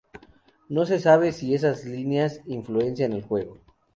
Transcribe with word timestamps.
No 0.67 0.87
se 0.87 0.99
sabe 0.99 1.31
si 1.31 1.53
esas 1.53 1.85
líneas 1.85 2.41
influencian 2.47 3.13
el 3.13 3.21
juego. 3.21 3.59